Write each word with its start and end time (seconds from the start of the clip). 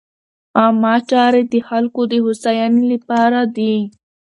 عامه 0.59 0.93
چارې 1.09 1.41
د 1.51 1.53
خلکو 1.69 2.01
د 2.11 2.13
هوساینې 2.25 2.83
لپاره 2.93 3.39
دي. 3.55 3.75